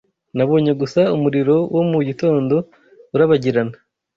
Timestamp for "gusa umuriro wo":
0.81-1.83